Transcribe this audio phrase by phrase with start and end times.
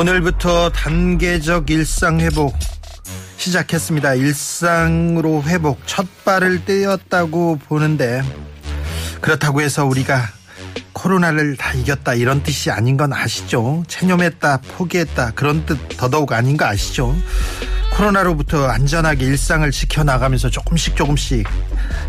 [0.00, 2.56] 오늘부터 단계적 일상 회복
[3.36, 4.14] 시작했습니다.
[4.14, 8.22] 일상으로 회복 첫 발을 떼었다고 보는데
[9.20, 10.26] 그렇다고 해서 우리가
[10.94, 13.84] 코로나를 다 이겼다 이런 뜻이 아닌 건 아시죠?
[13.88, 17.14] 체념했다 포기했다 그런 뜻 더더욱 아닌 거 아시죠?
[17.92, 21.46] 코로나로부터 안전하게 일상을 지켜나가면서 조금씩 조금씩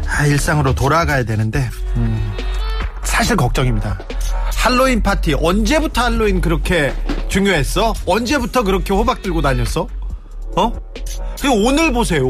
[0.07, 2.37] 아, 일상으로 돌아가야 되는데 음,
[3.03, 3.99] 사실 걱정입니다.
[4.55, 6.93] 할로윈 파티 언제부터 할로윈 그렇게
[7.31, 7.93] 중요했어?
[8.05, 9.87] 언제부터 그렇게 호박 들고 다녔어?
[10.57, 10.73] 어?
[11.39, 12.25] 그리고 오늘 보세요.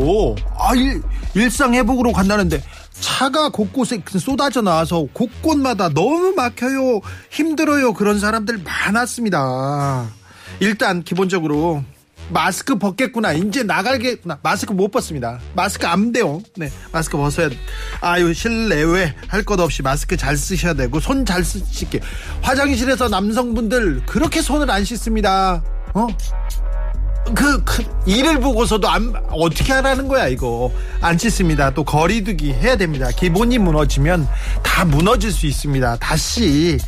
[0.58, 1.02] 아, 일,
[1.34, 7.02] 일상 회복으로 간다는데 차가 곳곳에 쏟아져 나와서 곳곳마다 너무 막혀요.
[7.32, 7.94] 힘들어요.
[7.94, 10.08] 그런 사람들 많았습니다.
[10.60, 11.84] 일단 기본적으로
[12.32, 13.34] 마스크 벗겠구나.
[13.34, 14.40] 이제 나가겠구나.
[14.42, 15.40] 마스크 못 벗습니다.
[15.56, 16.42] 마스크 안 돼요.
[16.56, 16.72] 네.
[16.92, 17.50] 마스크 벗어야
[18.02, 22.00] 아유, 실내외 할 것 없이 마스크 잘 쓰셔야 되고 손잘 쓰시게.
[22.42, 25.64] 화장실에서 남성분들 그렇게 손을 안 씻습니다.
[25.94, 26.08] 어?
[27.36, 33.10] 그, 그 일을 보고서도 안 어떻게 하라는 거야 이거 안 씻습니다 또 거리두기 해야 됩니다
[33.16, 34.28] 기본이 무너지면
[34.64, 36.80] 다 무너질 수 있습니다 다시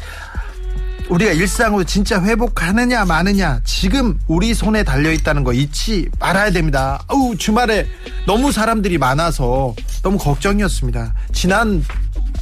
[1.10, 7.36] 우리가 일상으로 진짜 회복하느냐 마느냐 지금 우리 손에 달려 있다는 거 잊지 말아야 됩니다 아우
[7.38, 7.88] 주말에
[8.26, 11.84] 너무 사람들이 많아서 너무 걱정이었습니다 지난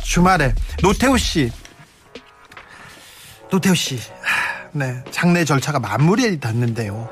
[0.02, 1.52] 주말에 노태우 씨
[3.50, 4.00] 노태우 씨
[4.74, 7.10] 네, 장례 절차가 마무리에 닿는데요.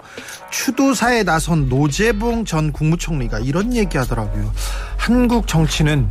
[0.50, 4.54] 추도사에 나선 노재봉 전 국무총리가 이런 얘기 하더라고요.
[4.98, 6.10] 한국 정치는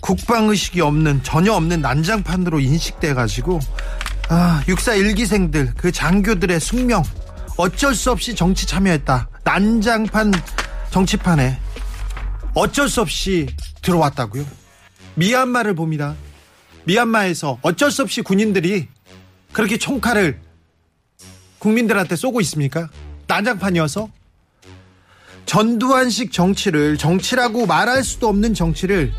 [0.00, 3.60] 국방의식이 없는, 전혀 없는 난장판으로 인식돼가지고,
[4.34, 7.02] 아, 육사 일기생들, 그 장교들의 숙명,
[7.58, 9.28] 어쩔 수 없이 정치 참여했다.
[9.44, 10.32] 난장판
[10.90, 11.58] 정치판에
[12.54, 13.46] 어쩔 수 없이
[13.82, 14.46] 들어왔다고요.
[15.16, 16.16] 미얀마를 봅니다.
[16.84, 18.88] 미얀마에서 어쩔 수 없이 군인들이
[19.52, 20.40] 그렇게 총칼을
[21.58, 22.88] 국민들한테 쏘고 있습니까?
[23.26, 24.08] 난장판이어서
[25.44, 29.12] 전두환식 정치를 정치라고 말할 수도 없는 정치를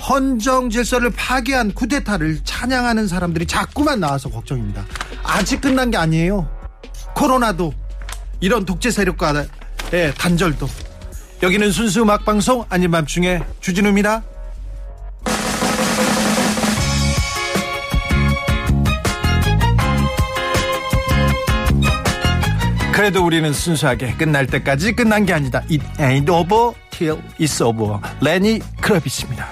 [0.00, 4.84] 헌정 질서를 파괴한 쿠데타를 찬양하는 사람들이 자꾸만 나와서 걱정입니다.
[5.22, 6.48] 아직 끝난 게 아니에요.
[7.14, 7.72] 코로나도
[8.40, 9.48] 이런 독재 세력과의
[10.16, 10.68] 단절도
[11.42, 14.22] 여기는 순수 음악 방송 아닌 밤중에 주진우입니다.
[22.92, 25.60] 그래도 우리는 순수하게 끝날 때까지 끝난 게 아니다.
[25.70, 28.00] It ain't over till it's over.
[28.20, 29.48] 레니 크라비치입니다.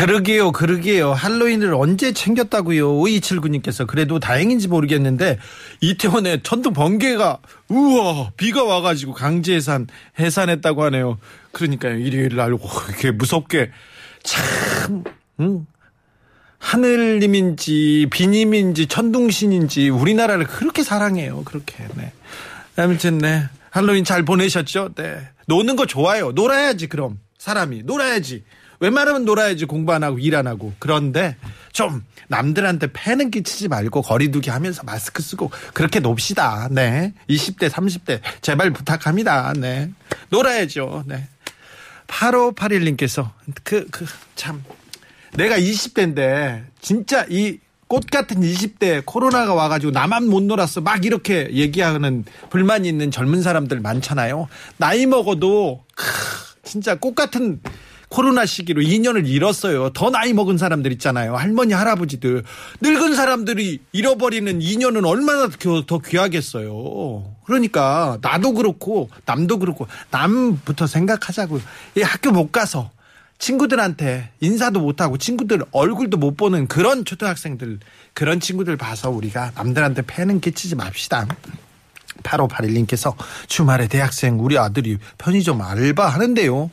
[0.00, 1.12] 그러게요, 그러게요.
[1.12, 2.90] 할로윈을 언제 챙겼다고요?
[2.90, 5.38] 5279님께서 그래도 다행인지 모르겠는데
[5.82, 11.18] 이태원에 천둥 번개가 우와 비가 와가지고 강제 해산 해산했다고 하네요.
[11.52, 12.56] 그러니까요 일요일 날
[12.88, 13.72] 이렇게 무섭게
[14.22, 15.04] 참
[15.40, 15.66] 응?
[16.58, 21.42] 하늘님인지 비님인지 천둥신인지 우리나라를 그렇게 사랑해요.
[21.44, 22.10] 그렇게 네.
[22.76, 24.94] 아무튼 네 할로윈 잘 보내셨죠?
[24.94, 26.32] 네 노는 거 좋아요.
[26.32, 28.44] 놀아야지 그럼 사람이 놀아야지.
[28.80, 31.36] 웬만하면 놀아야지 공부 안 하고 일 안 하고 그런데
[31.72, 36.68] 좀 남들한테 패는 끼치지 말고 거리두기 하면서 마스크 쓰고 그렇게 놉시다.
[36.70, 37.12] 네.
[37.28, 39.52] 20대 30대 제발 부탁합니다.
[39.56, 39.90] 네.
[40.30, 41.04] 놀아야죠.
[41.06, 41.28] 네.
[42.06, 43.30] 8581님께서
[43.64, 44.62] 그 그 참
[45.36, 47.58] 내가 20대인데 진짜 이
[47.88, 53.80] 꽃 같은 20대 코로나가 와가지고 나만 못 놀았어 막 이렇게 얘기하는 불만이 있는 젊은 사람들
[53.80, 54.46] 많잖아요.
[54.76, 56.04] 나이 먹어도 크,
[56.62, 57.60] 진짜 꽃 같은
[58.10, 59.90] 코로나 시기로 2년을 잃었어요.
[59.90, 61.36] 더 나이 먹은 사람들 있잖아요.
[61.36, 62.42] 할머니, 할아버지들.
[62.80, 65.48] 늙은 사람들이 잃어버리는 2년은 얼마나
[65.86, 67.36] 더 귀하겠어요.
[67.44, 71.62] 그러니까 나도 그렇고 남도 그렇고 남부터 생각하자고요.
[71.96, 72.90] 이 학교 못 가서
[73.38, 77.78] 친구들한테 인사도 못하고 친구들 얼굴도 못 보는 그런 초등학생들
[78.12, 81.28] 그런 친구들 봐서 우리가 남들한테 패는 끼치지 맙시다.
[82.24, 83.14] 8581님께서
[83.46, 86.70] 주말에 대학생 우리 아들이 편의점 알바 하는데요.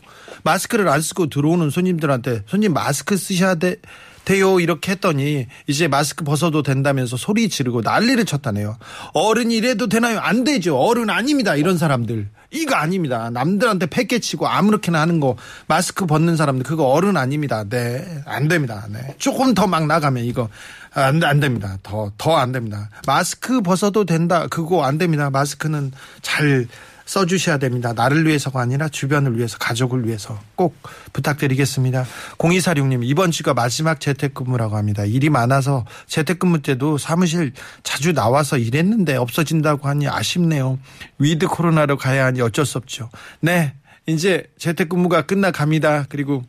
[0.47, 3.75] 마스크를 안 쓰고 들어오는 손님들한테 손님 마스크 쓰셔야 돼,
[4.23, 8.77] 돼요 이렇게 했더니 이제 마스크 벗어도 된다면서 소리 지르고 난리를 쳤다네요.
[9.13, 10.19] 어른이 이래도 되나요?
[10.19, 10.77] 안 되죠.
[10.77, 11.55] 어른 아닙니다.
[11.55, 12.29] 이런 사람들.
[12.51, 13.29] 이거 아닙니다.
[13.29, 15.35] 남들한테 패깨치고 아무렇게나 하는 거
[15.67, 17.65] 마스크 벗는 사람들 그거 어른 아닙니다.
[17.67, 18.21] 네.
[18.25, 18.85] 안 됩니다.
[18.89, 19.15] 네.
[19.17, 20.47] 조금 더 막 나가면 이거
[20.93, 21.77] 안, 안 됩니다.
[21.83, 22.89] 더, 더 안 됩니다.
[23.05, 24.47] 마스크 벗어도 된다.
[24.47, 25.29] 그거 안 됩니다.
[25.29, 25.91] 마스크는
[26.21, 26.67] 잘
[27.07, 27.93] 써주셔야 됩니다.
[27.93, 30.77] 나를 위해서가 아니라 주변을 위해서, 가족을 위해서 꼭
[31.13, 32.05] 부탁드리겠습니다.
[32.37, 35.05] 0246님, 이번 주가 마지막 재택근무라고 합니다.
[35.05, 40.77] 일이 많아서 재택근무 때도 사무실 자주 나와서 일했는데 없어진다고 하니 아쉽네요.
[41.17, 43.09] 위드 코로나로 가야 하니 어쩔 수 없죠.
[43.39, 43.73] 네,
[44.05, 46.05] 이제 재택근무가 끝나갑니다.
[46.09, 46.43] 그리고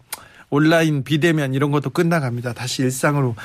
[0.50, 2.55] 온라인 비대면 이런 것도 끝나갑니다.
[2.55, 3.37] 다시 일상으로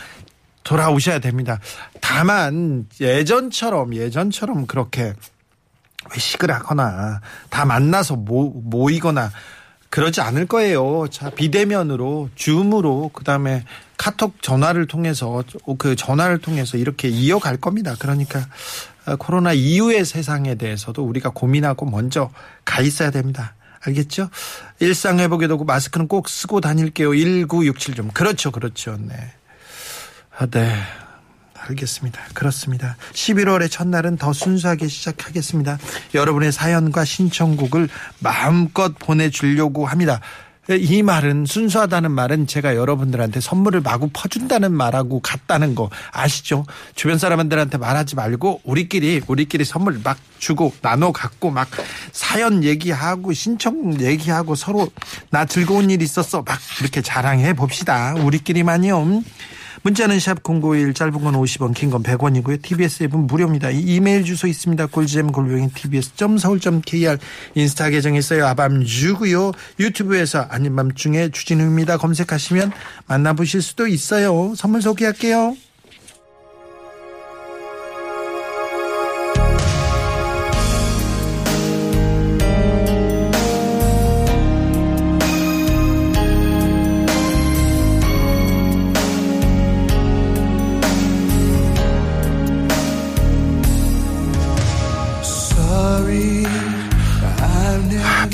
[0.63, 1.59] 돌아오셔야 됩니다.
[1.99, 5.13] 다만 예전처럼 예전처럼 그렇게
[6.13, 9.31] 회식을 하거나 다 만나서 모, 모이거나
[9.89, 11.05] 그러지 않을 거예요.
[11.11, 13.63] 자, 비대면으로, 줌으로, 그 다음에
[13.95, 15.43] 카톡 전화를 통해서,
[15.77, 17.95] 그 전화를 통해서 이렇게 이어갈 겁니다.
[17.99, 18.43] 그러니까,
[19.19, 22.31] 코로나 이후의 세상에 대해서도 우리가 고민하고 먼저
[22.65, 23.53] 가 있어야 됩니다.
[23.85, 24.29] 알겠죠?
[24.79, 27.13] 일상 회복에 도고 마스크는 꼭 쓰고 다닐게요.
[27.13, 28.09] 1967 좀.
[28.09, 28.97] 그렇죠, 그렇죠.
[28.97, 29.13] 네.
[30.37, 30.73] 아, 네.
[31.67, 32.21] 알겠습니다.
[32.33, 32.97] 그렇습니다.
[33.13, 35.77] 11월의 첫날은 더 순수하게 시작하겠습니다.
[36.13, 37.89] 여러분의 사연과 신청곡을
[38.19, 40.19] 마음껏 보내주려고 합니다.
[40.69, 46.65] 이 말은 순수하다는 말은 제가 여러분들한테 선물을 마구 퍼준다는 말하고 같다는 거 아시죠?
[46.95, 51.67] 주변 사람들한테 말하지 말고 우리끼리 우리끼리 선물 막 주고 나눠 갖고 막
[52.13, 54.87] 사연 얘기하고 신청 얘기하고 서로
[55.31, 58.13] 나 즐거운 일 있었어 막 이렇게 자랑해 봅시다.
[58.13, 59.21] 우리끼리만요.
[59.83, 62.61] 문자는 샵 091 짧은 건 50원 긴 건 100원이고요.
[62.61, 63.69] TBS 앱은 무료입니다.
[63.69, 64.85] 이메일 주소 있습니다.
[64.87, 67.17] 골잼 골뱅이 tbs.서울.kr
[67.55, 68.47] 인스타 계정 있어요.
[68.47, 69.51] 아밤주고요.
[69.79, 71.97] 유튜브에서 아닌 밤중에 주진우입니다.
[71.97, 72.71] 검색하시면
[73.07, 74.53] 만나보실 수도 있어요.
[74.55, 75.55] 선물 소개할게요.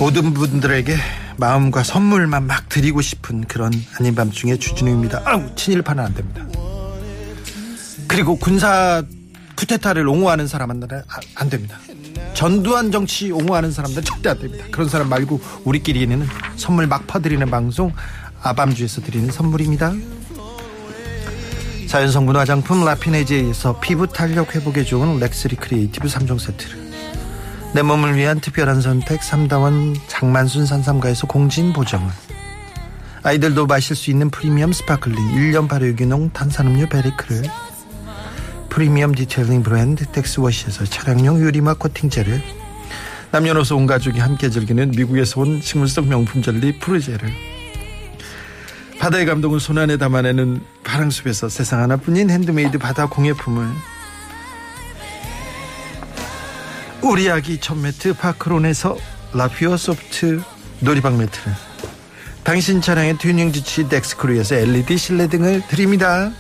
[0.10, 0.98] 모든 분들에게
[1.38, 5.22] 마음과 선물만 막 드리고 싶은 그런 아닌 밤중에 주진우입니다.
[5.24, 6.48] 아우 친일파는 안 됩니다.
[8.08, 9.04] 그리고 군사
[9.56, 11.04] 쿠데타를 옹호하는 사람한테는
[11.36, 11.78] 안 됩니다.
[12.34, 14.66] 전두환 정치 옹호하는 사람들은 절대 안 됩니다.
[14.72, 17.94] 그런 사람 말고 우리끼리는 선물 막 퍼드리는 방송
[18.42, 19.94] 아밤주에서 드리는 선물입니다.
[21.88, 26.79] 자연성분 화장품 라피네지에서 피부 탄력 회복에 좋은 렉스리 크리에이티브 3종 세트를
[27.74, 32.10] 내 몸을 위한 특별한 선택 3다원 장만순 산삼가에서 공진보정을.
[33.22, 37.44] 아이들도 마실 수 있는 프리미엄 스파클링 1년 발효 유기농 탄산음료 베리크를.
[38.70, 42.42] 프리미엄 디테일링 브랜드 텍스워시에서 차량용 유리막 코팅제를
[43.32, 47.32] 남녀노소 온 가족이 함께 즐기는 미국에서 온 식물성 명품 젤리 프루제를.
[49.00, 53.68] 바다의 감동을 손안에 담아내는 파랑숲에서 세상 하나뿐인 핸드메이드 바다 공예품을
[57.02, 58.98] 우리 아기 첫 매트 파크론에서
[59.34, 60.42] 라피어 소프트
[60.82, 61.54] 놀이방 매트를
[62.44, 66.32] 당신 차량의 튜닝 지치 덱스크루에서 LED 실내 등을 드립니다.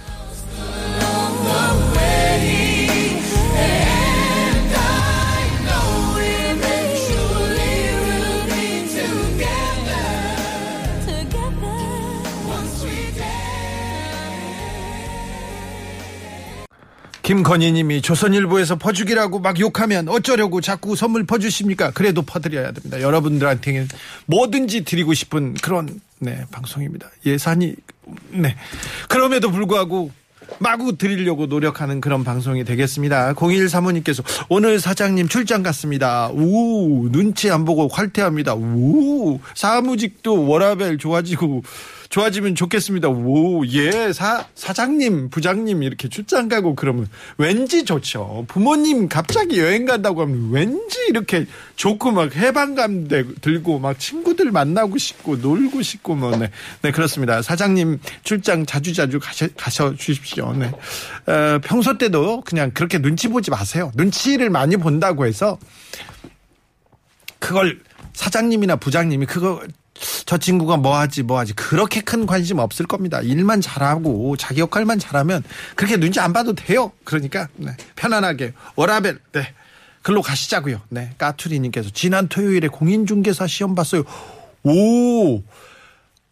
[17.29, 21.91] 김건희님이 조선일보에서 퍼주기라고 막 욕하면 어쩌려고 자꾸 선물 퍼주십니까?
[21.91, 23.01] 그래도 퍼드려야 됩니다.
[23.01, 23.88] 여러분들한테는
[24.25, 27.07] 뭐든지 드리고 싶은 그런 네 방송입니다.
[27.27, 27.75] 예산이
[28.31, 28.55] 네
[29.07, 30.09] 그럼에도 불구하고
[30.57, 33.36] 마구 드리려고 노력하는 그런 방송이 되겠습니다.
[33.39, 36.31] 01 사모님께서 오늘 사장님 출장 갔습니다.
[36.33, 38.55] 우 눈치 안 보고 칼퇴합니다.
[38.55, 41.62] 우 사무직도 워라벨 좋아지고
[42.10, 43.08] 좋아지면 좋겠습니다.
[43.08, 48.46] 오, 예, 사, 사장님, 부장님 이렇게 출장 가고 그러면 왠지 좋죠.
[48.48, 53.08] 부모님 갑자기 여행 간다고 하면 왠지 이렇게 좋고 막 해방감
[53.42, 56.50] 들고 막 친구들 만나고 싶고 놀고 싶고 뭐, 네.
[56.82, 57.44] 네, 그렇습니다.
[57.44, 60.54] 사장님 출장 자주자주 가셔, 가셔 주십시오.
[60.54, 60.72] 네.
[61.28, 63.92] 어, 평소 때도 그냥 그렇게 눈치 보지 마세요.
[63.96, 65.60] 눈치를 많이 본다고 해서
[67.38, 67.80] 그걸
[68.13, 69.62] 사장님이나 부장님이 그거
[70.25, 73.22] 저 친구가 뭐 하지 뭐 하지 그렇게 큰 관심 없을 겁니다.
[73.22, 75.44] 일만 잘하고 자기 역할만 잘하면
[75.75, 76.91] 그렇게 눈치 안 봐도 돼요.
[77.03, 79.53] 그러니까 네, 편안하게 워라벨 네.
[80.01, 80.82] 글로 가시자고요.
[80.89, 81.12] 네.
[81.18, 84.03] 까투리님께서 지난 토요일에 공인중개사 시험 봤어요.
[84.63, 85.41] 오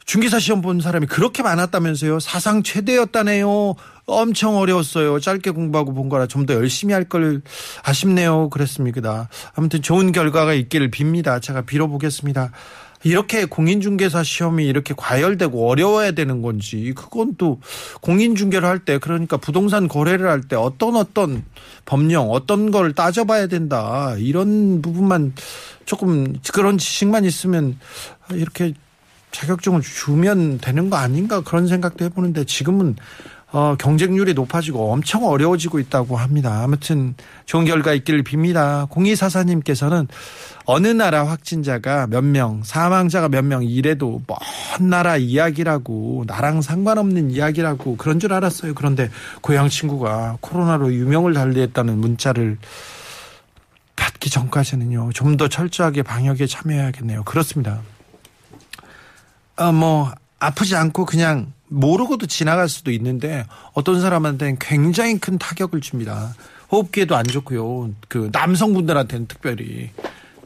[0.06, 2.20] 중개사 시험 본 사람이 그렇게 많았다면서요.
[2.22, 3.76] 사상 최대였다네요.
[4.06, 5.20] 엄청 어려웠어요.
[5.20, 7.42] 짧게 공부하고 본 거라 좀 더 열심히 할 걸
[7.84, 8.50] 아쉽네요.
[8.50, 9.28] 그랬습니다.
[9.54, 11.42] 아무튼 좋은 결과가 있기를 빕니다.
[11.42, 12.52] 제가 빌어보겠습니다.
[13.04, 17.60] 이렇게 공인중개사 시험이 이렇게 과열되고 어려워야 되는 건지 그건 또
[18.02, 21.44] 공인중개를 할 때 그러니까 부동산 거래를 할 때 어떤 어떤
[21.86, 25.34] 법령 어떤 걸 따져봐야 된다 이런 부분만
[25.86, 27.78] 조금 그런 지식만 있으면
[28.32, 28.74] 이렇게
[29.32, 32.96] 자격증을 주면 되는 거 아닌가 그런 생각도 해보는데 지금은
[33.54, 36.62] 어, 경쟁률이 높아지고 엄청 어려워지고 있다고 합니다.
[36.64, 38.90] 아무튼 좋은 결과 있기를 빕니다.
[38.90, 40.08] 공이사사님께서는
[40.66, 47.96] 어느 나라 확진자가 몇 명, 사망자가 몇 명 이래도 먼 나라 이야기라고 나랑 상관없는 이야기라고
[47.96, 48.74] 그런 줄 알았어요.
[48.76, 49.10] 그런데
[49.42, 52.58] 고향 친구가 코로나로 유명을 달리했다는 문자를
[53.96, 55.12] 받기 전까지는요.
[55.14, 57.24] 좀 더 철저하게 방역에 참여해야겠네요.
[57.24, 57.80] 그렇습니다.
[59.56, 66.34] 어, 뭐 아프지 않고 그냥 모르고도 지나갈 수도 있는데 어떤 사람한테는 굉장히 큰 타격을 줍니다.
[66.72, 67.92] 호흡기에도 안 좋고요.
[68.08, 69.92] 그 남성분들한테는 특별히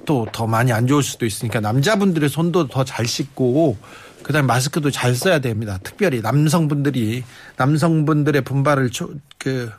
[0.06, 3.78] 또 더 많이 안 좋을 수도 있으니까 남자분들의 손도 더 잘 씻고
[4.24, 5.80] 그다음에 마스크도 잘 써야 됩니다.
[5.84, 7.24] 특별히 남성분들이
[7.58, 8.90] 남성분들의 분발을
[9.38, 9.72] 그,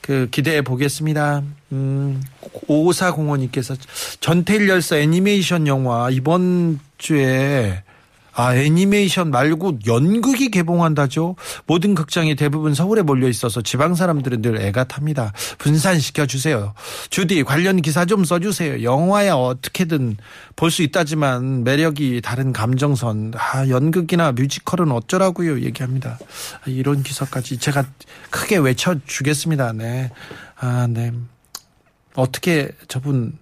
[0.00, 1.42] 그 기대해 보겠습니다.
[1.72, 2.22] 음,
[2.66, 3.76] 오사공원님께서
[4.20, 7.82] 전태일 열사 애니메이션 영화 이번 주에
[8.38, 11.34] 아, 애니메이션 말고 연극이 개봉한다죠.
[11.66, 15.32] 모든 극장이 대부분 서울에 몰려 있어서 지방 사람들은 늘 애가 탑니다.
[15.58, 16.72] 분산시켜 주세요.
[17.10, 18.84] 주디 관련 기사 좀 써주세요.
[18.84, 20.16] 영화야 어떻게든
[20.54, 23.32] 볼 수 있다지만 매력이 다른 감정선.
[23.36, 25.62] 아, 연극이나 뮤지컬은 어쩌라고요.
[25.62, 26.18] 얘기합니다.
[26.60, 27.86] 아, 이런 기사까지 제가
[28.30, 29.72] 크게 외쳐주겠습니다.
[29.72, 30.12] 네.
[30.60, 31.12] 아, 네.
[32.14, 33.36] 어떻게 저분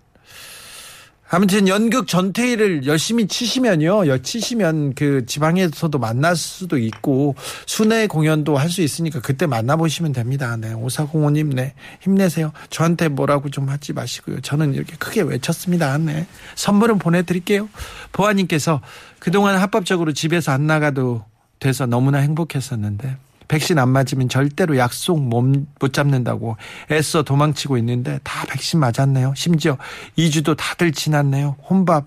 [1.29, 4.07] 아무튼 연극 전태일을 열심히 치시면요.
[4.07, 7.35] 여 치시면 그 지방에서도 만날 수도 있고
[7.67, 10.57] 순회 공연도 할 수 있으니까 그때 만나보시면 됩니다.
[10.57, 10.73] 네.
[10.75, 11.75] 오사공호님, 네.
[12.01, 12.53] 힘내세요.
[12.69, 14.41] 저한테 뭐라고 좀 하지 마시고요.
[14.41, 15.97] 저는 이렇게 크게 외쳤습니다.
[15.99, 16.27] 네.
[16.57, 17.69] 선물은 보내드릴게요.
[18.13, 18.83] 보아님께서
[19.19, 21.25] 그동안 합법적으로 집에서 안 나가도
[21.59, 23.17] 돼서 너무나 행복했었는데
[23.49, 26.57] 백신 안 맞으면 절대로 약속 못 잡는다고
[26.91, 29.35] 애써 도망치고 있는데 다 백신 맞았네요.
[29.37, 29.77] 심지어
[30.19, 31.57] 2주도 다들 지났네요.
[31.69, 32.07] 혼밥,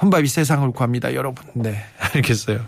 [0.00, 1.14] 혼밥이 세상을 구합니다.
[1.14, 1.44] 여러분.
[1.54, 1.84] 네.
[2.14, 2.60] 알겠어요.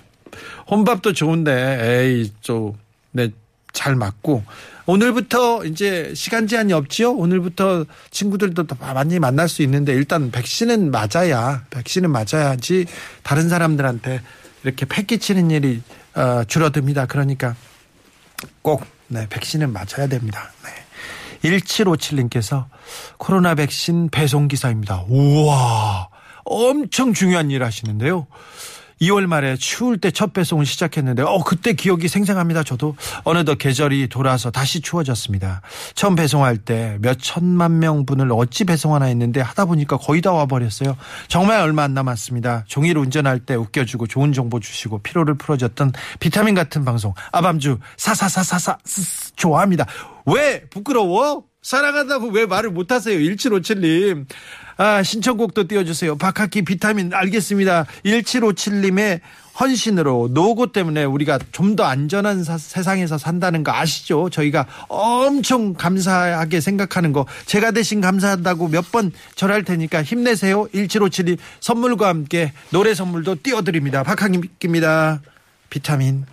[0.70, 2.74] 혼밥도 좋은데, 에이, 좀,
[3.12, 3.30] 네,
[3.72, 4.44] 잘 맞고.
[4.86, 7.12] 오늘부터 이제 시간 제한이 없지요?
[7.12, 12.86] 오늘부터 친구들도 더 많이 만날 수 있는데 일단 백신은 맞아야, 백신은 맞아야지
[13.22, 14.20] 다른 사람들한테
[14.62, 15.82] 이렇게 패 끼치는 일이
[16.14, 17.06] 어, 줄어듭니다.
[17.06, 17.56] 그러니까
[18.62, 20.50] 꼭 네, 백신은 맞아야 됩니다.
[20.64, 20.70] 네.
[21.48, 22.66] 1757님께서
[23.18, 25.04] 코로나 백신 배송 기사입니다.
[25.08, 26.08] 우와,
[26.44, 28.26] 엄청 중요한 일 하시는데요.
[29.02, 32.62] 2월 말에 추울 때 첫 배송을 시작했는데 어 그때 기억이 생생합니다.
[32.62, 35.60] 저도 어느덧 계절이 돌아서 다시 추워졌습니다.
[35.94, 40.96] 처음 배송할 때 몇 천만 명 분을 어찌 배송하나 했는데 하다 보니까 거의 다 와버렸어요.
[41.28, 42.64] 정말 얼마 안 남았습니다.
[42.66, 48.78] 종일 운전할 때 웃겨주고 좋은 정보 주시고 피로를 풀어줬던 비타민 같은 방송 아밤주 사사사사사
[49.36, 49.86] 좋아합니다.
[50.26, 51.44] 왜 부끄러워?
[51.62, 53.18] 사랑한다고 왜 말을 못하세요?
[53.18, 54.26] 1757님.
[54.78, 56.16] 아, 신청곡도 띄워주세요.
[56.16, 57.86] 박학기 비타민 알겠습니다.
[58.04, 59.20] 1757님의
[59.58, 64.28] 헌신으로 노고 때문에 우리가 좀 더 안전한 사, 세상에서 산다는 거 아시죠?
[64.30, 70.66] 저희가 엄청 감사하게 생각하는 거 제가 대신 감사한다고 몇 번 절할 테니까 힘내세요.
[70.74, 74.02] 1757님 선물과 함께 노래 선물도 띄워드립니다.
[74.04, 75.20] 박학기입니다.
[75.70, 76.24] 비타민.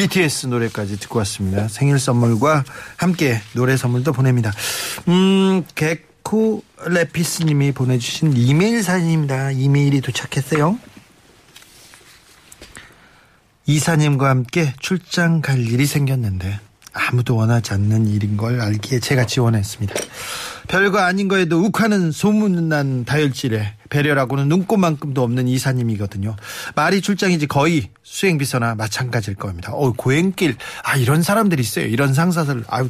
[0.00, 1.68] BTS 노래까지 듣고 왔습니다.
[1.68, 2.64] 생일 선물과
[2.96, 4.50] 함께 노래 선물도 보냅니다.
[5.08, 9.50] 음, 개코 레피스님이 보내주신 이메일 사진입니다.
[9.50, 10.78] 이메일이 도착했어요.
[13.66, 16.58] 이사님과 함께 출장 갈 일이 생겼는데
[16.94, 19.94] 아무도 원하지 않는 일인 걸 알기에 제가 지원했습니다.
[20.66, 26.36] 별거 아닌 거에도 욱하는 소문난 다혈질에 배려라고는 눈꽃만큼도 없는 이사님이거든요.
[26.74, 29.72] 말이 출장이지 거의 수행비서나 마찬가지일 겁니다.
[29.72, 30.56] 어, 고행길.
[30.84, 31.86] 아, 이런 사람들이 있어요.
[31.86, 32.64] 이런 상사들.
[32.68, 32.88] 아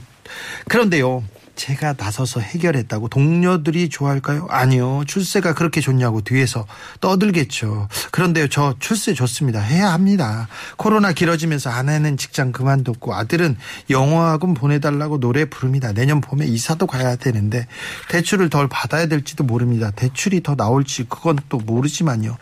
[0.69, 1.25] 그런데요.
[1.61, 4.47] 제가 나서서 해결했다고 동료들이 좋아할까요?
[4.49, 5.05] 아니요.
[5.07, 6.67] 출세가 그렇게 좋냐고 뒤에서
[7.03, 7.87] 떠들겠죠.
[8.13, 9.61] 그런데요, 저 출세 좋습니다.
[9.61, 10.49] 해야 합니다.
[10.79, 13.59] 코로나 길어지면서 아내는 직장 그만뒀고 아들은
[13.91, 15.93] 영어학원 보내달라고 노래 부릅니다.
[15.93, 17.67] 내년 봄에 이사도 가야 되는데
[18.09, 19.91] 대출을 덜 받아야 될지도 모릅니다.
[19.91, 22.39] 대출이 더 나올지 그건 또 모르지만요.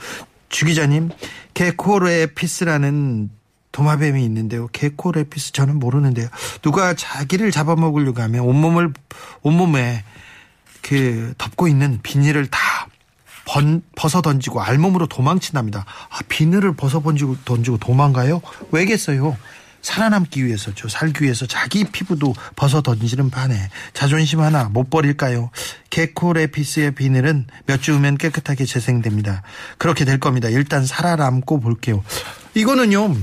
[0.48, 1.10] 주 기자님,
[1.54, 3.30] 개코르의 피스라는
[3.72, 4.68] 도마뱀이 있는데요.
[4.68, 6.28] 개코레피스 저는 모르는데요.
[6.62, 8.92] 누가 자기를 잡아먹으려고 하면 온몸을
[9.42, 10.04] 온몸에
[10.82, 12.58] 그 덮고 있는 비닐을 다
[13.44, 15.84] 번, 벗어 던지고 알몸으로 도망친답니다.
[16.10, 18.40] 아, 비늘을 벗어 던지고 던지고 도망가요?
[18.72, 19.36] 왜겠어요?
[19.80, 20.88] 살아남기 위해서죠.
[20.88, 25.50] 살기 위해서 자기 피부도 벗어 던지는 반에 자존심 하나 못 버릴까요?
[25.90, 29.42] 개코레피스의 비늘은 몇 주 후면 깨끗하게 재생됩니다.
[29.78, 30.48] 그렇게 될 겁니다.
[30.48, 32.02] 일단 살아남고 볼게요.
[32.54, 33.14] 이거는요.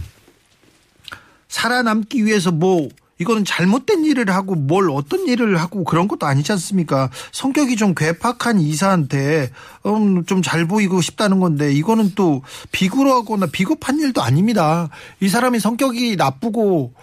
[1.47, 7.09] 살아남기 위해서 뭐 이거는 잘못된 일을 하고 뭘 어떤 일을 하고 그런 것도 아니지 않습니까?
[7.31, 9.51] 성격이 좀 괴팍한 이사한테
[9.85, 14.89] 음, 좀 잘 보이고 싶다는 건데 이거는 또 비굴하거나 비겁한 일도 아닙니다.
[15.21, 16.93] 이 사람이 성격이 나쁘고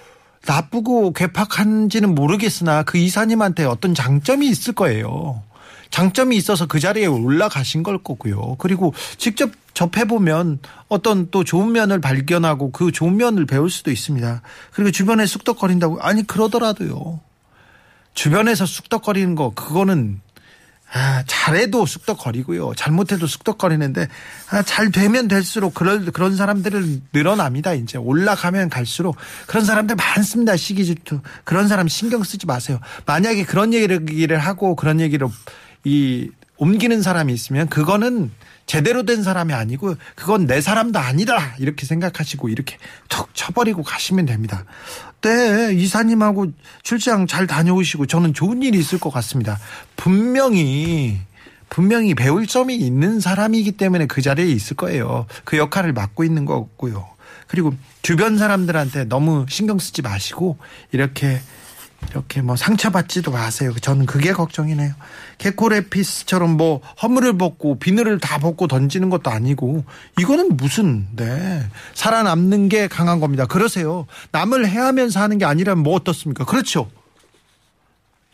[0.46, 5.42] 나쁘고 괴팍한지는 모르겠으나 그 이사님한테 어떤 장점이 있을 거예요.
[5.90, 8.56] 장점이 있어서 그 자리에 올라가신 걸 거고요.
[8.58, 14.42] 그리고 직접 접해보면 어떤 또 좋은 면을 발견하고 그 좋은 면을 배울 수도 있습니다.
[14.72, 16.00] 그리고 주변에 쑥덕거린다고.
[16.00, 17.20] 아니, 그러더라도요.
[18.14, 20.20] 주변에서 쑥덕거리는 거, 그거는
[20.94, 22.74] 아, 잘해도 쑥덕거리고요.
[22.76, 24.08] 잘못해도 쑥덕거리는데,
[24.50, 27.72] 아, 잘 되면 될수록 그런, 그런 사람들은 늘어납니다.
[27.72, 30.54] 이제 올라가면 갈수록 그런 사람들 많습니다.
[30.56, 31.20] 시기 질투.
[31.44, 32.78] 그런 사람 신경 쓰지 마세요.
[33.06, 35.26] 만약에 그런 얘기를 하고 그런 얘기를
[35.84, 38.30] 이 옮기는 사람이 있으면 그거는
[38.72, 42.78] 제대로 된 사람이 아니고 그건 내 사람도 아니다 이렇게 생각하시고 이렇게
[43.10, 44.64] 툭 쳐버리고 가시면 됩니다.
[45.20, 46.46] 네 이사님하고
[46.82, 49.58] 출장 잘 다녀오시고 저는 좋은 일이 있을 것 같습니다.
[49.94, 51.20] 분명히
[51.68, 55.26] 분명히 배울 점이 있는 사람이기 때문에 그 자리에 있을 거예요.
[55.44, 57.06] 그 역할을 맡고 있는 거고요.
[57.48, 60.56] 그리고 주변 사람들한테 너무 신경 쓰지 마시고
[60.92, 61.42] 이렇게
[62.10, 63.72] 이렇게 뭐 상처받지도 마세요.
[63.80, 64.92] 저는 그게 걱정이네요.
[65.38, 69.84] 개코레피스처럼 뭐 허물을 벗고 비늘을 다 벗고 던지는 것도 아니고
[70.18, 71.62] 이거는 무슨 네
[71.94, 73.46] 살아남는 게 강한 겁니다.
[73.46, 74.06] 그러세요.
[74.30, 76.44] 남을 해하면서 하는 게 아니라면 뭐 어떻습니까?
[76.44, 76.90] 그렇죠.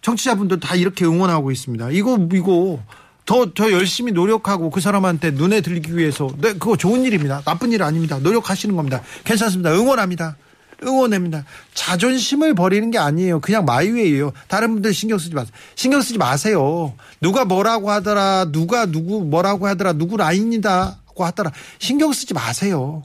[0.01, 1.91] 정치자분들 다 이렇게 응원하고 있습니다.
[1.91, 2.81] 이거 이거
[3.29, 7.43] 더, 더 열심히 노력하고 그 사람한테 눈에 들기 위해서, 네, 그거 좋은 일입니다.
[7.45, 8.19] 나쁜 일 아닙니다.
[8.19, 9.03] 노력하시는 겁니다.
[9.25, 9.71] 괜찮습니다.
[9.75, 10.37] 응원합니다.
[10.83, 11.45] 응원합니다.
[11.75, 13.41] 자존심을 버리는 게 아니에요.
[13.41, 14.33] 그냥 마이웨이예요.
[14.47, 15.53] 다른 분들 신경 쓰지 마세요.
[15.75, 16.95] 신경 쓰지 마세요.
[17.21, 21.53] 누가 뭐라고 하더라, 누가 누구 뭐라고 하더라, 누구 라인이다고 하더라.
[21.79, 23.03] 신경 쓰지 마세요.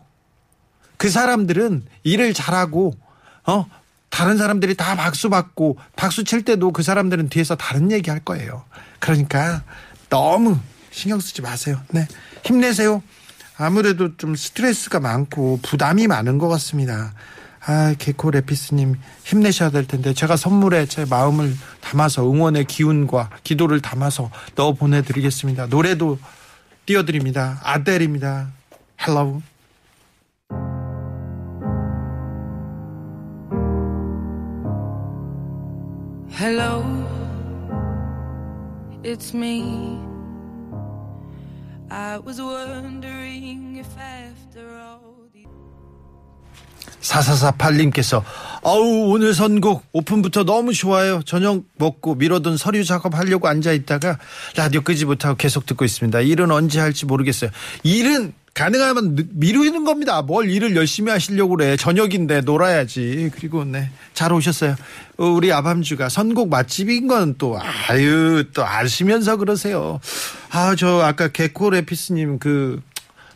[0.98, 2.96] 그 사람들은 일을 잘하고
[3.46, 3.66] 어
[4.10, 8.64] 다른 사람들이 다 박수 받고 박수 칠 때도 그 사람들은 뒤에서 다른 얘기 할 거예요.
[9.00, 9.64] 그러니까
[10.10, 10.58] 너무
[10.92, 11.82] 신경 쓰지 마세요.
[11.90, 12.08] 네.
[12.46, 13.02] 힘내세요.
[13.58, 17.14] 아무래도 좀 스트레스가 많고 부담이 많은 것 같습니다.
[17.66, 24.30] 아, 개코 레피스님 힘내셔야 될 텐데 제가 선물에 제 마음을 담아서 응원의 기운과 기도를 담아서
[24.56, 25.68] 넣어 보내드리겠습니다.
[25.68, 26.20] 노래도
[26.86, 27.62] 띄워드립니다.
[27.64, 28.52] 아델입니다.
[29.00, 29.42] Hello.
[36.36, 36.84] Hello,
[39.04, 40.02] it's me.
[41.90, 45.23] I was wondering if after all.
[47.04, 48.24] 4448님께서
[48.64, 51.22] 아우 오늘 선곡 오픈부터 너무 좋아요.
[51.26, 54.18] 저녁 먹고 미뤄둔 서류 작업하려고 앉아있다가
[54.56, 56.22] 라디오 끄지 못하고 계속 듣고 있습니다.
[56.22, 57.50] 일은 언제 할지 모르겠어요.
[57.84, 60.22] 일은 가능하면 미루는 겁니다.
[60.22, 61.76] 뭘 일을 열심히 하시려고 그래.
[61.76, 63.32] 저녁인데 놀아야지.
[63.34, 63.90] 그리고 네.
[64.14, 64.76] 잘 오셨어요.
[65.18, 70.00] 어, 우리 아밤주가 선곡 맛집인 건 또 아유 또 아시면서 그러세요.
[70.52, 72.80] 아 저 아까 개코 레피스님 그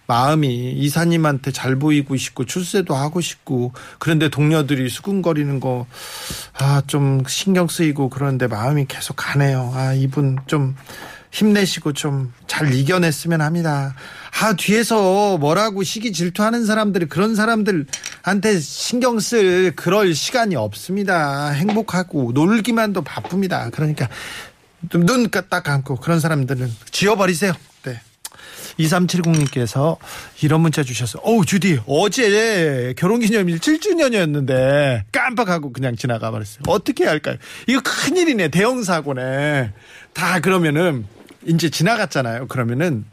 [0.07, 5.85] 마음이 이사님한테 잘 보이고 싶고 출세도 하고 싶고 그런데 동료들이 수근거리는 거
[6.59, 9.71] 아 좀 신경 쓰이고 그런데 마음이 계속 가네요.
[9.75, 10.75] 아 이분 좀
[11.31, 13.93] 힘내시고 좀 잘 이겨냈으면 합니다.
[14.41, 21.49] 아 뒤에서 뭐라고 시기 질투하는 사람들이 그런 사람들한테 신경 쓸 그럴 시간이 없습니다.
[21.49, 23.69] 행복하고 놀기만도 바쁩니다.
[23.71, 24.07] 그러니까
[24.91, 27.53] 눈 딱 감고 그런 사람들은 지워버리세요.
[28.79, 29.97] 2370님께서
[30.41, 31.21] 이런 문자 주셨어요.
[31.23, 36.63] 어우, 주디, 어제 결혼기념일 7주년이었는데 깜빡하고 그냥 지나가 버렸어요.
[36.67, 37.37] 어떻게 해야 할까요?
[37.67, 38.49] 이거 큰일이네.
[38.49, 39.71] 대형사고네.
[40.13, 41.05] 다 그러면은
[41.45, 42.47] 이제 지나갔잖아요.
[42.47, 43.05] 그러면은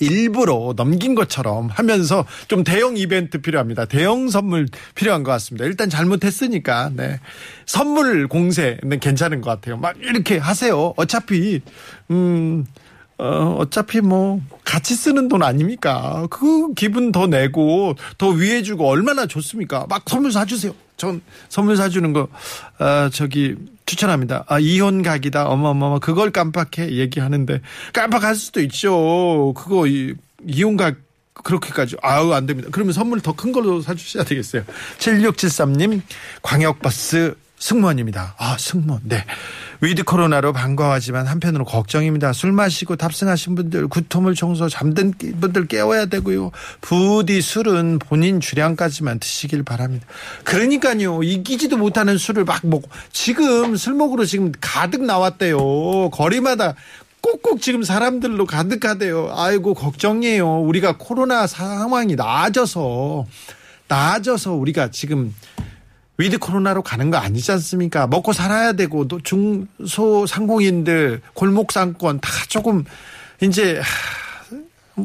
[0.00, 3.84] 일부러 넘긴 것처럼 하면서 좀 대형 이벤트 필요합니다.
[3.84, 5.64] 대형 선물 필요한 것 같습니다.
[5.66, 7.20] 일단 잘못했으니까, 네.
[7.66, 9.76] 선물 공세는 괜찮은 것 같아요.
[9.76, 10.94] 막 이렇게 하세요.
[10.96, 11.60] 어차피,
[12.10, 12.66] 음,
[13.18, 16.26] 어, 어차피 뭐, 같이 쓰는 돈 아닙니까?
[16.30, 19.86] 그 기분 더 내고, 더 위해 주고 얼마나 좋습니까?
[19.88, 20.74] 막 선물 사주세요.
[20.96, 22.28] 전 선물 사주는 거,
[22.78, 23.54] 아, 저기,
[23.86, 24.44] 추천합니다.
[24.48, 25.46] 아, 이혼 각이다.
[25.46, 26.90] 어머머머, 그걸 깜빡해.
[26.92, 27.60] 얘기하는데,
[27.92, 29.52] 깜빡할 수도 있죠.
[29.56, 30.14] 그거, 이,
[30.46, 30.96] 이혼 각
[31.42, 32.68] 그렇게까지 아우 안 됩니다.
[32.72, 34.62] 그러면 선물 더 큰 걸로 사주셔야 되겠어요.
[34.98, 36.00] 7673님
[36.42, 38.36] 광역버스 승무원입니다.
[38.38, 39.24] 아 승무원 네
[39.84, 42.32] 위드 코로나로 반가워하지만 한편으로 걱정입니다.
[42.32, 46.52] 술 마시고 탑승하신 분들 구토물 청소 잠든 분들 깨워야 되고요.
[46.80, 50.06] 부디 술은 본인 주량까지만 드시길 바랍니다.
[50.44, 56.10] 그러니까요 이기지도 못하는 술을 막 먹고 지금 술 먹으러 지금 가득 나왔대요.
[56.10, 56.74] 거리마다
[57.20, 59.32] 꼭꼭 지금 사람들로 가득하대요.
[59.34, 60.60] 아이고 걱정이에요.
[60.60, 63.26] 우리가 코로나 상황이 나아져서
[63.88, 65.34] 나아져서 우리가 지금
[66.16, 68.06] 위드 코로나로 가는 거 아니지 않습니까?
[68.06, 72.84] 먹고 살아야 되고 또 중소 상공인들 골목 상권 다 조금
[73.42, 75.04] 이제 하,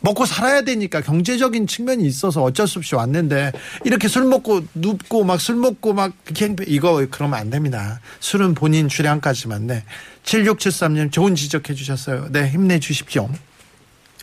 [0.00, 3.52] 먹고 살아야 되니까 경제적인 측면이 있어서 어쩔 수 없이 왔는데
[3.84, 8.00] 이렇게 술 먹고 눕고 막 술 먹고 막갱 이거 그러면 안 됩니다.
[8.20, 9.84] 술은 본인 주량까지만 네.
[10.24, 12.28] 7673님 좋은 지적해 주셨어요.
[12.30, 13.28] 네, 힘내 주십시오.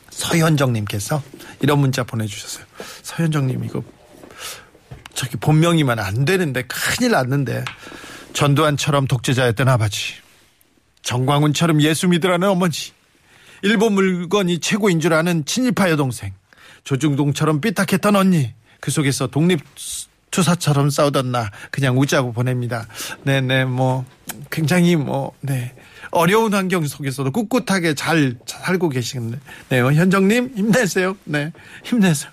[0.10, 1.22] 서현정님께서
[1.62, 2.66] 이런 문자 보내주셨어요.
[3.04, 3.84] 서현정님 이거
[5.14, 7.64] 저기 본명이면 안 되는데 큰일 났는데.
[8.34, 10.16] 전두환처럼 독재자였던 아버지.
[11.04, 12.74] 정광훈처럼 예수 믿으라는 어머니.
[13.62, 16.34] 일본 물건이 최고인 줄 아는 친일파 여동생.
[16.84, 18.54] 조중동처럼 삐딱했던 언니.
[18.80, 19.62] 그 속에서 독립
[20.32, 22.88] 투사처럼 싸우던 나 그냥 우자고 보냅니다.
[23.24, 24.04] 네네 뭐
[24.50, 25.76] 굉장히 뭐 네
[26.12, 29.38] 어려운 환경 속에서도 꿋꿋하게 잘 살고 계시겠네.
[29.70, 31.18] 네, 현정님 힘내세요.
[31.26, 31.52] 네,
[31.84, 32.32] 힘내세요.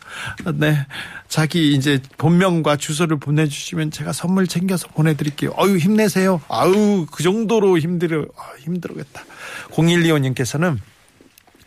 [0.54, 0.86] 네,
[1.28, 5.54] 자기 이제 본명과 주소를 보내주시면 제가 선물 챙겨서 보내드릴게요.
[5.58, 6.40] 어유 힘내세요.
[6.48, 9.22] 아우 그 정도로 힘들어 아, 힘들겠다.
[9.70, 10.78] 0125님께서는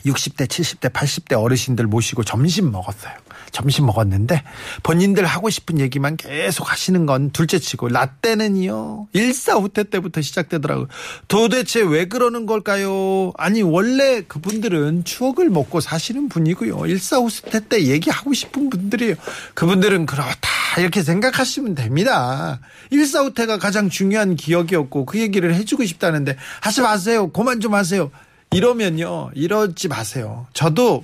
[0.06, 3.14] 60대, 70대, 80대 어르신들 모시고 점심 먹었어요.
[3.54, 4.44] 점심 먹었는데
[4.82, 9.08] 본인들 하고 싶은 얘기만 계속 하시는 건 둘째 치고 라떼는요.
[9.14, 10.88] 일사후퇴 때부터 시작되더라고요.
[11.30, 13.32] 도대체 왜 그러는 걸까요?
[13.38, 16.88] 아니 원래 그분들은 추억을 먹고 사시는 분이고요.
[16.88, 19.16] 일사후퇴 때 얘기하고 싶은 분들이에요.
[19.54, 22.60] 그분들은 그렇다 이렇게 생각하시면 됩니다.
[22.90, 27.32] 일사후퇴가 가장 중요한 기억이었고 그 얘기를 해주고 싶다는데 하지 마세요.
[27.32, 28.10] 그만 좀 하세요.
[28.52, 29.30] 이러면요.
[29.36, 30.48] 이러지 마세요.
[30.54, 31.04] 저도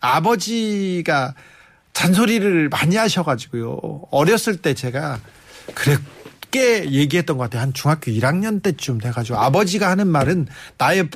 [0.00, 1.34] 아버지가
[1.92, 4.02] 잔소리를 많이 하셔가지고요.
[4.10, 5.20] 어렸을 때 제가
[5.74, 7.62] 그렇게 얘기했던 것 같아요.
[7.62, 10.46] 한 중학교 1학년 때쯤 돼가지고 아버지가 하는 말은
[10.78, 11.08] 나의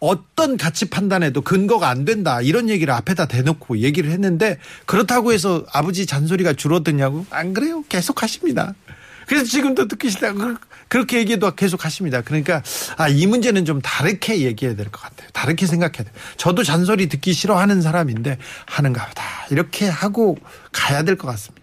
[0.00, 2.40] 어떤 가치 판단에도 근거가 안 된다.
[2.40, 7.26] 이런 얘기를 앞에다 대놓고 얘기를 했는데 그렇다고 해서 아버지 잔소리가 줄어드냐고?
[7.30, 7.84] 안 그래요.
[7.88, 8.74] 계속 하십니다.
[9.26, 10.32] 그래서 지금도 듣기 싫다.
[10.90, 12.20] 그렇게 얘기도 계속 하십니다.
[12.20, 12.62] 그러니까
[12.98, 15.28] 아, 이 문제는 좀 다르게 얘기해야 될 것 같아요.
[15.32, 16.12] 다르게 생각해야 돼요.
[16.36, 19.22] 저도 잔소리 듣기 싫어하는 사람인데 하는가 보다.
[19.50, 20.36] 이렇게 하고
[20.72, 21.59] 가야 될 것 같습니다.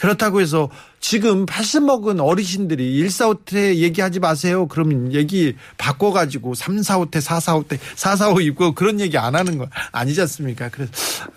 [0.00, 0.06] 네.
[0.06, 4.66] 그렇다고 해서 지금 80 먹은 어르신들이 1, 4, 5태 얘기하지 마세요.
[4.66, 9.18] 그러면 얘기 바꿔가지고 3, 4, 5태, 4, 4, 5태, 4, 4, 5 입고 그런 얘기
[9.18, 10.70] 안 하는 거 아니지 않습니까?
[10.70, 10.92] 그래서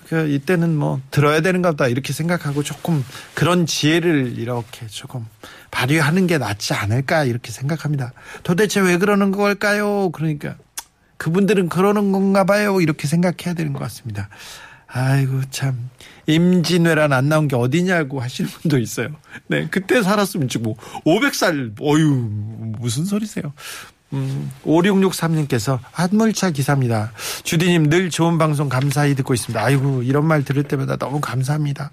[0.08, 5.26] 그 이때는 뭐 들어야 되는가 보다 이렇게 생각하고 조금 그런 지혜를 이렇게 조금
[5.72, 8.14] 발휘하는 게 낫지 않을까 이렇게 생각합니다.
[8.44, 10.10] 도대체 왜 그러는 걸까요?
[10.12, 10.56] 그러니까
[11.18, 12.82] 그분들은 그러는 건가 봐요.
[12.82, 14.30] 이렇게 생각해야 되는 것 같습니다.
[14.88, 15.90] 아이고 참
[16.28, 19.10] 임진왜란 안 나온 게 어디냐고 하시는 분도 있어요.
[19.48, 22.30] 네, 그때 살았으면 지금 뭐 500살 어유
[22.80, 23.54] 무슨 소리세요?
[24.14, 27.12] 음, 5663님께서 한물차 기사입니다.
[27.44, 29.60] 주디님 늘 좋은 방송 감사히 듣고 있습니다.
[29.62, 31.92] 아이고, 이런 말 들을 때마다 너무 감사합니다.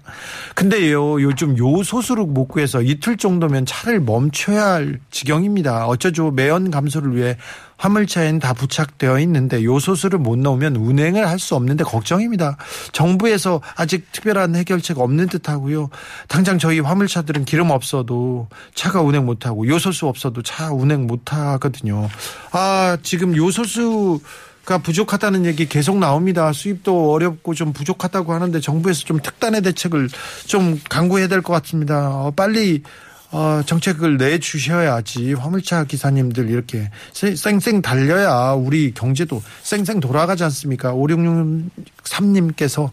[0.53, 5.87] 근데요, 요즘 요소수를 못 구해서 이틀 정도면 차를 멈춰야 할 지경입니다.
[5.87, 6.29] 어쩌죠.
[6.29, 7.37] 매연 감소를 위해
[7.81, 12.55] 화물차에는 다 부착되어 있는데 요소수를 못 넣으면 운행을 할 수 없는데 걱정입니다.
[12.91, 15.89] 정부에서 아직 특별한 해결책 없는 듯하고요.
[16.27, 22.07] 당장 저희 화물차들은 기름 없어도 차가 운행 못하고 요소수 없어도 차 운행 못하거든요.
[22.51, 24.19] 아 지금 요소수
[24.63, 26.53] 가 부족하다는 얘기 계속 나옵니다.
[26.53, 30.07] 수입도 어렵고 좀 부족하다고 하는데 정부에서 좀 특단의 대책을
[30.45, 32.11] 좀 강구해야 될 것 같습니다.
[32.15, 32.83] 어, 빨리
[33.31, 40.93] 어, 정책을 내주셔야지 화물차 기사님들 이렇게 쌩쌩 달려야 우리 경제도 쌩쌩 돌아가지 않습니까?
[40.93, 42.91] 5663님께서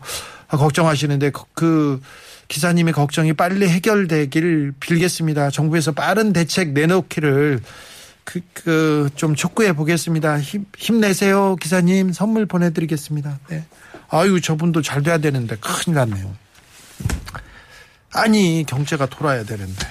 [0.48, 2.00] 걱정하시는데 그
[2.46, 5.50] 기사님의 걱정이 빨리 해결되기를 빌겠습니다.
[5.50, 7.60] 정부에서 빠른 대책 내놓기를
[8.24, 10.38] 그, 그, 좀 촉구해 보겠습니다.
[10.40, 12.12] 힘, 힘내세요, 기사님.
[12.12, 13.38] 선물 보내드리겠습니다.
[13.48, 13.64] 네.
[14.10, 16.34] 아유, 저분도 잘 돼야 되는데, 큰일 났네요.
[18.12, 19.86] 아니, 경제가 돌아야 되는데.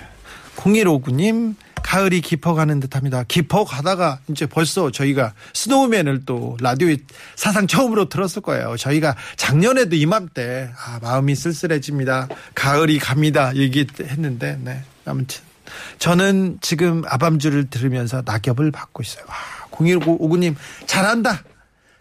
[0.58, 3.24] 0159님, 가을이 깊어가는 듯 합니다.
[3.28, 6.98] 깊어가다가 이제 벌써 저희가 스노우맨을 또 라디오에
[7.36, 8.76] 사상 처음으로 들었을 거예요.
[8.76, 12.28] 저희가 작년에도 이맘때, 아, 마음이 쓸쓸해집니다.
[12.56, 13.56] 가을이 갑니다.
[13.56, 14.84] 얘기했는데, 네.
[15.06, 15.41] 아무튼.
[16.00, 19.24] 저는 지금 아밤주를 들으면서 낙엽을 받고 있어요.
[19.28, 19.36] 와,
[19.72, 21.43] 0159님, 잘한다.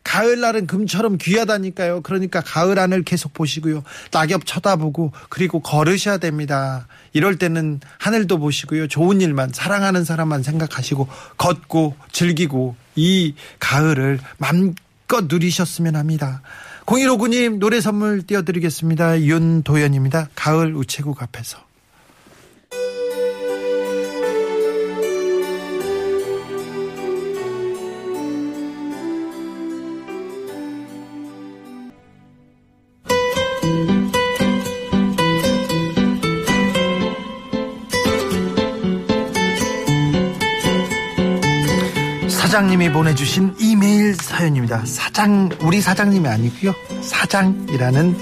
[0.06, 2.02] 가을날은 금처럼 귀하다니까요.
[2.02, 3.82] 그러니까 가을 하늘 계속 보시고요.
[4.12, 6.86] 낙엽 쳐다보고 그리고 걸으셔야 됩니다.
[7.12, 8.86] 이럴 때는 하늘도 보시고요.
[8.86, 16.40] 좋은 일만 사랑하는 사람만 생각하시고 걷고 즐기고 이 가을을 맘껏 누리셨으면 합니다.
[16.86, 19.22] 0159님 노래 선물 띄워드리겠습니다.
[19.22, 20.28] 윤도현입니다.
[20.36, 21.65] 가을 우체국 앞에서.
[42.56, 44.80] 사장님이 보내주신 이메일 사연입니다.
[44.86, 46.72] 사장, 우리 사장님이 아니고요.
[47.02, 48.16] 사장이라는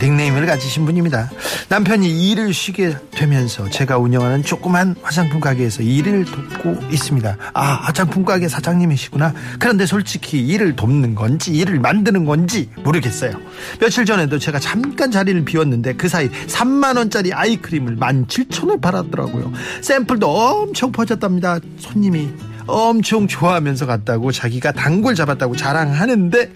[0.00, 1.30] 닉네임을 가지신 분입니다.
[1.68, 7.36] 남편이 일을 쉬게 되면서 제가 운영하는 조그만 화장품 가게에서 일을 돕고 있습니다.
[7.52, 9.34] 아, 화장품 가게 사장님이시구나.
[9.58, 13.32] 그런데 솔직히 일을 돕는 건지 일을 만드는 건지 모르겠어요.
[13.80, 19.52] 며칠 전에도 제가 잠깐 자리를 비웠는데 그 사이 3만원짜리 아이크림을 17,000원 팔았더라고요.
[19.82, 21.58] 샘플도 엄청 퍼졌답니다.
[21.76, 22.30] 손님이
[22.66, 26.50] 엄청 좋아하면서 갔다고 자기가 단골 잡았다고 자랑하는데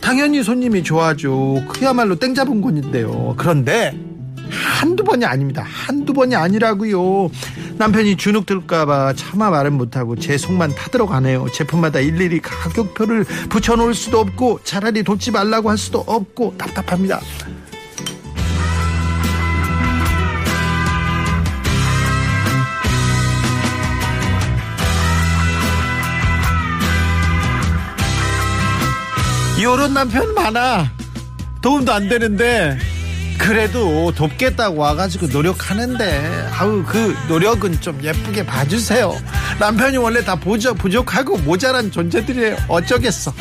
[0.00, 1.64] 당연히 손님이 좋아하죠.
[1.68, 3.34] 그야말로 땡 잡은 건인데요.
[3.36, 3.98] 그런데
[4.50, 5.64] 한두 번이 아닙니다.
[5.66, 7.30] 한두 번이 아니라고요.
[7.78, 11.46] 남편이 주눅 들까봐 차마 말은 못하고 제 속만 타들어가네요.
[11.52, 17.20] 제품마다 일일이 가격표를 붙여놓을 수도 없고 차라리 돕지 말라고 할 수도 없고 답답합니다.
[29.60, 30.90] 요런 남편 많아.
[31.62, 32.78] 도움도 안 되는데
[33.38, 39.16] 그래도 돕겠다고 와가지고 노력하는데 아우 그 노력은 좀 예쁘게 봐주세요.
[39.58, 42.56] 남편이 원래 다 부족, 부족하고 모자란 존재들이에요.
[42.68, 43.32] 어쩌겠어.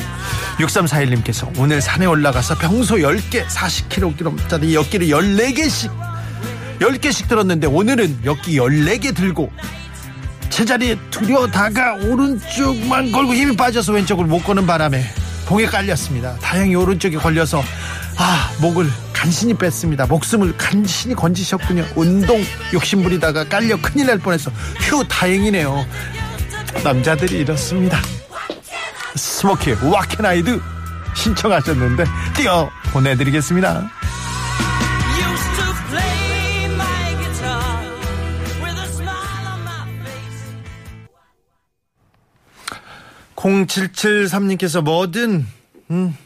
[0.60, 5.92] 6341님께서 오늘 산에 올라가서 평소 10개 40kg짜리 엿기를 14개씩
[6.80, 9.52] 10개씩 들었는데 오늘은 엿기 14개 들고
[10.50, 15.04] 제자리에 두려다가 오른쪽만 걸고 힘이 빠져서 왼쪽을 못 거는 바람에
[15.46, 16.36] 봉에 깔렸습니다.
[16.42, 17.64] 다행히 오른쪽에 걸려서
[18.18, 20.06] 아 목을 간신히 뺐습니다.
[20.06, 21.86] 목숨을 간신히 건지셨군요.
[21.96, 25.86] 운동 욕심부리다가 깔려 큰일 날 뻔해서 휴 다행이네요.
[26.84, 28.00] 남자들이 이렇습니다.
[29.16, 30.62] Smokie What Can I Do
[31.16, 32.04] 신청하셨는데
[32.36, 33.90] 띄어 보내드리겠습니다.
[43.46, 45.46] 0773님께서 뭐든
[45.92, 46.18] 음,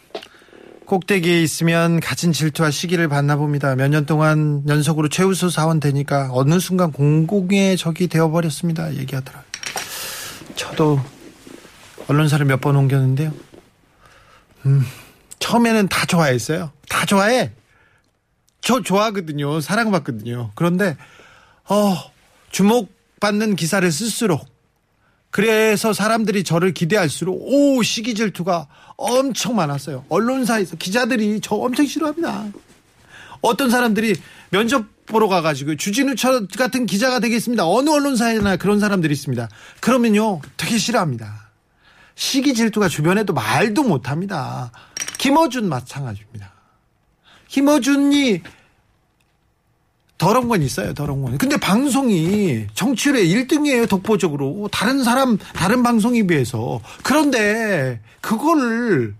[0.86, 3.76] 꼭대기에 있으면 가진 질투와 시기를 받나 봅니다.
[3.76, 8.96] 몇 년 동안 연속으로 최우수 사원 되니까 어느 순간 공공의 적이 되어버렸습니다.
[8.96, 9.50] 얘기하더라고요.
[10.56, 11.00] 저도
[12.08, 13.34] 언론사를 몇 번 옮겼는데요.
[14.66, 14.84] 음,
[15.40, 16.72] 처음에는 다 좋아했어요.
[16.88, 17.52] 다 좋아해.
[18.62, 19.60] 저 좋아하거든요.
[19.62, 20.52] 사랑받거든요.
[20.56, 20.96] 그런데
[21.68, 21.96] 어,
[22.52, 24.46] 주목받는 기사를 쓸수록
[25.32, 30.06] 그래서 사람들이 저를 기대할수록 오 시기 질투가 엄청 많았어요.
[30.10, 32.48] 언론사에서 기자들이 저 엄청 싫어합니다.
[33.42, 34.16] 어떤 사람들이
[34.50, 37.68] 면접 보러 가가지고 주진우 처 같은 기자가 되겠습니다.
[37.68, 39.50] 어느 언론사에나 그런 사람들이 있습니다.
[39.80, 41.50] 그러면요 되게 싫어합니다.
[42.16, 44.72] 시기 질투가 주변에도 말도 못합니다.
[45.20, 46.54] 김어준 마찬가지입니다.
[47.48, 48.42] 김어준이
[50.20, 51.38] 더러운 건 있어요, 더러운 건.
[51.40, 54.70] 근데 방송이 정치율의 1등이에요, 독보적으로.
[54.72, 56.82] 다른 사람, 다른 방송에 비해서.
[57.02, 59.16] 그런데 그걸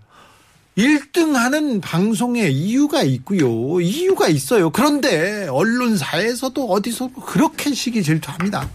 [0.76, 3.80] 1등 하는 방송에 이유가 있고요.
[3.80, 4.70] 이유가 있어요.
[4.70, 8.68] 그런데 언론사에서도 어디서 그렇게 시기 질투합니다.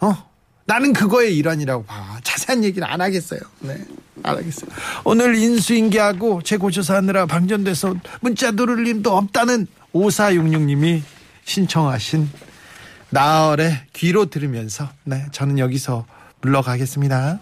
[0.00, 0.14] 어?
[0.64, 2.18] 나는 그거의 일환이라고 봐.
[2.24, 3.40] 자세한 얘기는 안 하겠어요.
[3.60, 3.76] 네.
[4.22, 4.70] 안 하겠어요.
[5.04, 9.66] 오늘 인수인계하고 재고조사하느라 방전돼서 문자 누를 님도 없다는
[9.96, 11.02] 5466님이
[11.44, 12.28] 신청하신
[13.10, 16.06] 나얼의 귀로 들으면서 네, 저는 여기서
[16.40, 17.40] 물러가겠습니다.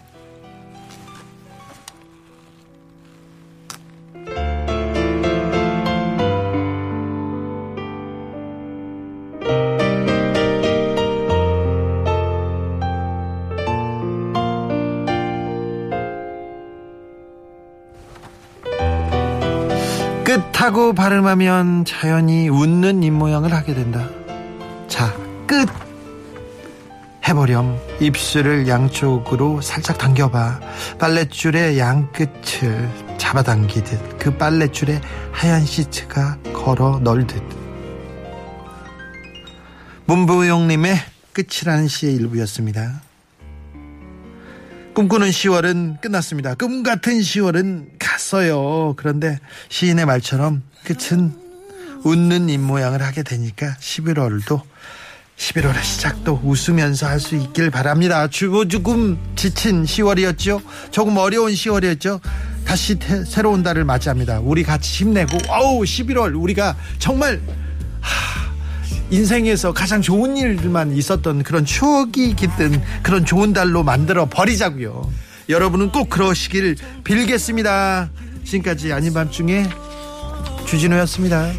[20.65, 24.09] 끝하고 발음하면 자연히 웃는 입모양을 하게 된다.
[24.87, 25.67] 자, 끝!
[27.27, 27.77] 해보렴.
[27.99, 30.59] 입술을 양쪽으로 살짝 당겨봐.
[30.97, 35.01] 빨랫줄의 양끝을 잡아당기듯 그 빨랫줄에
[35.31, 37.43] 하얀 시트가 걸어 널듯.
[40.05, 40.95] 문부용님의
[41.33, 43.01] 끝이라는 시의 일부였습니다.
[44.95, 46.55] 꿈꾸는 10월은 끝났습니다.
[46.55, 48.93] 꿈 같은 10월은 갔어요.
[48.95, 51.33] 그런데 시인의 말처럼 끝은
[52.05, 54.61] 웃는 입모양을 하게 되니까 11월도
[55.37, 58.27] 11월의 시작도 웃으면서 할 수 있길 바랍니다.
[58.29, 60.61] 주고 조금 지친 10월이었죠.
[60.91, 62.21] 조금 어려운 10월이었죠.
[62.65, 64.39] 다시 태- 새로운 달을 맞이합니다.
[64.39, 67.41] 우리 같이 힘내고 어우 11월 우리가 정말
[67.99, 68.53] 하,
[69.09, 75.11] 인생에서 가장 좋은 일들만 있었던 그런 추억이 깃든 그런 좋은 달로 만들어 버리자고요.
[75.49, 78.09] 여러분은 꼭 그러시길 빌겠습니다.
[78.43, 79.65] 지금까지 아닌 밤중에
[80.65, 81.51] 주진우였습니다.